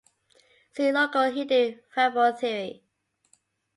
See 0.73 0.91
local 0.91 1.29
hidden 1.29 1.79
variable 1.95 2.31
theory. 2.33 2.81